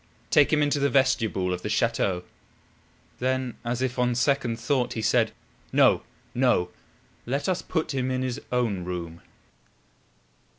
"Take 0.31 0.51
him 0.51 0.63
into 0.63 0.79
the 0.79 0.89
vestibule 0.89 1.53
of 1.53 1.61
the 1.61 1.69
chateau." 1.69 2.23
Then 3.19 3.57
as 3.63 3.83
if 3.83 3.99
on 3.99 4.15
second 4.15 4.59
thought, 4.59 4.93
he 4.93 5.01
said: 5.03 5.31
"No! 5.71 6.01
no! 6.33 6.71
Let 7.27 7.47
us 7.47 7.61
put 7.61 7.93
him 7.93 8.09
in 8.09 8.23
his 8.23 8.41
own 8.51 8.83
room." 8.83 9.21